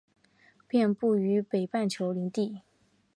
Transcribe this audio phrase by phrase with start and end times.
[0.67, 2.61] 遍布于北半球林地。